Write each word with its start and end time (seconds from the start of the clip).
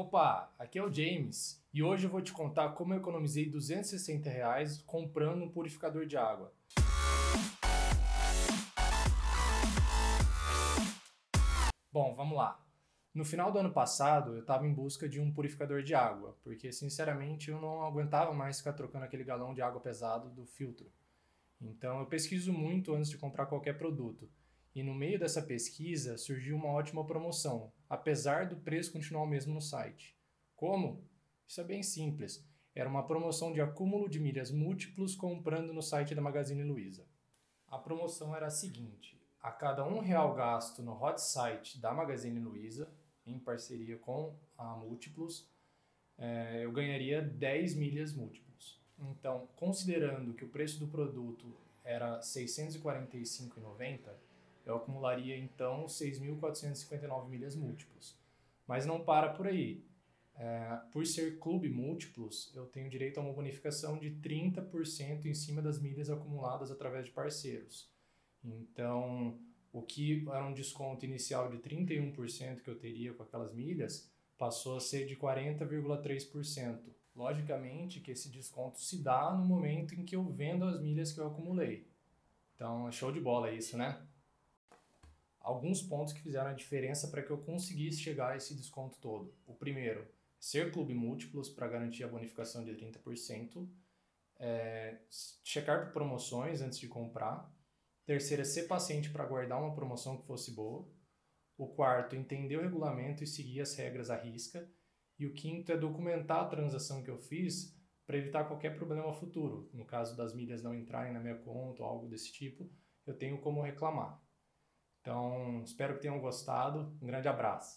Opa, 0.00 0.54
aqui 0.56 0.78
é 0.78 0.82
o 0.84 0.94
James 0.94 1.60
e 1.74 1.82
hoje 1.82 2.06
eu 2.06 2.10
vou 2.10 2.22
te 2.22 2.32
contar 2.32 2.68
como 2.68 2.94
eu 2.94 2.98
economizei 2.98 3.50
260 3.50 4.30
reais 4.30 4.80
comprando 4.82 5.42
um 5.42 5.50
purificador 5.50 6.06
de 6.06 6.16
água. 6.16 6.52
Bom, 11.90 12.14
vamos 12.14 12.38
lá. 12.38 12.64
No 13.12 13.24
final 13.24 13.50
do 13.50 13.58
ano 13.58 13.72
passado, 13.72 14.36
eu 14.36 14.42
estava 14.42 14.64
em 14.64 14.72
busca 14.72 15.08
de 15.08 15.18
um 15.18 15.32
purificador 15.32 15.82
de 15.82 15.96
água, 15.96 16.38
porque 16.44 16.70
sinceramente 16.70 17.50
eu 17.50 17.60
não 17.60 17.82
aguentava 17.82 18.32
mais 18.32 18.58
ficar 18.58 18.74
trocando 18.74 19.04
aquele 19.04 19.24
galão 19.24 19.52
de 19.52 19.62
água 19.62 19.80
pesado 19.80 20.30
do 20.30 20.46
filtro. 20.46 20.88
Então 21.60 21.98
eu 21.98 22.06
pesquiso 22.06 22.52
muito 22.52 22.94
antes 22.94 23.10
de 23.10 23.18
comprar 23.18 23.46
qualquer 23.46 23.76
produto. 23.76 24.30
E 24.78 24.82
no 24.84 24.94
meio 24.94 25.18
dessa 25.18 25.42
pesquisa 25.42 26.16
surgiu 26.16 26.54
uma 26.54 26.68
ótima 26.68 27.04
promoção, 27.04 27.72
apesar 27.90 28.46
do 28.46 28.54
preço 28.54 28.92
continuar 28.92 29.24
o 29.24 29.26
mesmo 29.26 29.52
no 29.52 29.60
site. 29.60 30.16
Como? 30.54 31.04
Isso 31.48 31.60
é 31.60 31.64
bem 31.64 31.82
simples. 31.82 32.48
Era 32.76 32.88
uma 32.88 33.04
promoção 33.04 33.52
de 33.52 33.60
acúmulo 33.60 34.08
de 34.08 34.20
milhas 34.20 34.52
múltiplos 34.52 35.16
comprando 35.16 35.74
no 35.74 35.82
site 35.82 36.14
da 36.14 36.22
Magazine 36.22 36.62
Luiza. 36.62 37.04
A 37.66 37.76
promoção 37.76 38.36
era 38.36 38.46
a 38.46 38.50
seguinte: 38.50 39.20
a 39.42 39.50
cada 39.50 39.84
um 39.84 39.98
real 39.98 40.32
gasto 40.36 40.80
no 40.80 40.92
hot 40.92 41.20
site 41.20 41.80
da 41.80 41.92
Magazine 41.92 42.38
Luiza, 42.38 42.88
em 43.26 43.36
parceria 43.36 43.98
com 43.98 44.32
a 44.56 44.76
Múltiplos, 44.76 45.50
é, 46.16 46.64
eu 46.64 46.70
ganharia 46.70 47.20
10 47.20 47.74
milhas 47.74 48.12
múltiplos. 48.12 48.80
Então, 48.96 49.48
considerando 49.56 50.34
que 50.34 50.44
o 50.44 50.48
preço 50.48 50.78
do 50.78 50.86
produto 50.86 51.52
era 51.82 52.18
R$ 52.18 52.20
645,90, 52.20 54.28
eu 54.68 54.76
acumularia 54.76 55.36
então 55.36 55.86
6.459 55.86 57.28
milhas 57.28 57.56
múltiplos. 57.56 58.18
Mas 58.66 58.84
não 58.84 59.02
para 59.02 59.30
por 59.30 59.46
aí. 59.46 59.82
É, 60.36 60.78
por 60.92 61.04
ser 61.06 61.38
clube 61.38 61.68
múltiplos, 61.68 62.52
eu 62.54 62.66
tenho 62.66 62.88
direito 62.88 63.18
a 63.18 63.22
uma 63.22 63.32
bonificação 63.32 63.98
de 63.98 64.10
30% 64.10 65.24
em 65.24 65.34
cima 65.34 65.60
das 65.62 65.80
milhas 65.80 66.10
acumuladas 66.10 66.70
através 66.70 67.06
de 67.06 67.10
parceiros. 67.10 67.90
Então, 68.44 69.40
o 69.72 69.82
que 69.82 70.24
era 70.28 70.46
um 70.46 70.52
desconto 70.52 71.04
inicial 71.04 71.50
de 71.50 71.58
31% 71.58 72.60
que 72.60 72.70
eu 72.70 72.78
teria 72.78 73.14
com 73.14 73.22
aquelas 73.22 73.52
milhas, 73.52 74.12
passou 74.36 74.76
a 74.76 74.80
ser 74.80 75.06
de 75.06 75.16
40,3%. 75.16 76.78
Logicamente 77.16 78.00
que 78.00 78.12
esse 78.12 78.30
desconto 78.30 78.80
se 78.80 79.02
dá 79.02 79.34
no 79.34 79.44
momento 79.44 79.94
em 79.94 80.04
que 80.04 80.14
eu 80.14 80.24
vendo 80.24 80.64
as 80.64 80.80
milhas 80.80 81.10
que 81.10 81.18
eu 81.18 81.26
acumulei. 81.26 81.88
Então, 82.54 82.86
é 82.86 82.92
show 82.92 83.10
de 83.10 83.20
bola 83.20 83.50
isso, 83.50 83.76
né? 83.76 84.00
Alguns 85.48 85.80
pontos 85.80 86.12
que 86.12 86.20
fizeram 86.20 86.50
a 86.50 86.52
diferença 86.52 87.08
para 87.08 87.22
que 87.22 87.30
eu 87.30 87.38
conseguisse 87.38 88.02
chegar 88.02 88.32
a 88.32 88.36
esse 88.36 88.54
desconto 88.54 88.98
todo. 88.98 89.34
O 89.46 89.54
primeiro, 89.54 90.06
ser 90.38 90.70
clube 90.70 90.92
múltiplos 90.92 91.48
para 91.48 91.66
garantir 91.66 92.04
a 92.04 92.08
bonificação 92.08 92.62
de 92.62 92.72
30%. 92.72 93.66
É, 94.38 94.98
checar 95.42 95.90
promoções 95.90 96.60
antes 96.60 96.78
de 96.78 96.86
comprar. 96.86 97.50
Terceiro, 98.04 98.42
é 98.42 98.44
ser 98.44 98.64
paciente 98.64 99.08
para 99.08 99.24
guardar 99.24 99.58
uma 99.58 99.74
promoção 99.74 100.18
que 100.18 100.26
fosse 100.26 100.50
boa. 100.50 100.86
O 101.56 101.68
quarto, 101.68 102.14
entender 102.14 102.58
o 102.58 102.62
regulamento 102.62 103.24
e 103.24 103.26
seguir 103.26 103.62
as 103.62 103.74
regras 103.74 104.10
à 104.10 104.16
risca. 104.16 104.70
E 105.18 105.26
o 105.26 105.32
quinto 105.32 105.72
é 105.72 105.78
documentar 105.78 106.44
a 106.44 106.48
transação 106.48 107.02
que 107.02 107.10
eu 107.10 107.16
fiz 107.16 107.74
para 108.06 108.18
evitar 108.18 108.44
qualquer 108.44 108.76
problema 108.76 109.14
futuro. 109.14 109.70
No 109.72 109.86
caso 109.86 110.14
das 110.14 110.34
milhas 110.34 110.62
não 110.62 110.74
entrarem 110.74 111.14
na 111.14 111.20
minha 111.20 111.38
conta 111.38 111.82
ou 111.82 111.88
algo 111.88 112.06
desse 112.06 112.30
tipo, 112.34 112.70
eu 113.06 113.16
tenho 113.16 113.40
como 113.40 113.62
reclamar. 113.62 114.27
Então, 115.08 115.62
espero 115.64 115.94
que 115.94 116.00
tenham 116.00 116.20
gostado. 116.20 116.92
Um 117.00 117.06
grande 117.06 117.26
abraço. 117.28 117.76